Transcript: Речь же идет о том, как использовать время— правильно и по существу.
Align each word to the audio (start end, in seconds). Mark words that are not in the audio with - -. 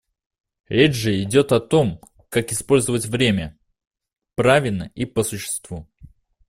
Речь 0.67 0.95
же 0.95 1.21
идет 1.21 1.51
о 1.51 1.59
том, 1.59 2.01
как 2.29 2.51
использовать 2.51 3.05
время— 3.05 3.59
правильно 4.35 4.89
и 4.95 5.05
по 5.05 5.21
существу. 5.21 5.87